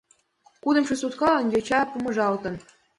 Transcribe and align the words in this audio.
Кудымшо 0.63 0.95
суткалан 1.01 1.45
йоча 1.53 1.79
помыжалтын. 1.91 2.55